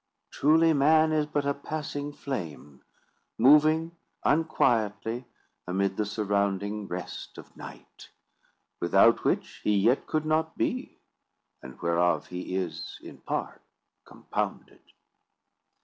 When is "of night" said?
7.37-8.09